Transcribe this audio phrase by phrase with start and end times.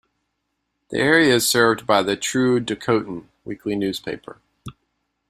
[0.89, 4.39] The area is served by the "True Dakotan" weekly newspaper.